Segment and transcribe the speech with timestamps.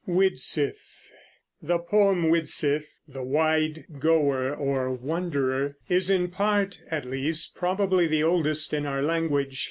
[0.07, 1.11] WIDSITH.
[1.61, 8.23] The poem "Widsith," the wide goer or wanderer, is in part, at least, probably the
[8.23, 9.59] oldest in our language.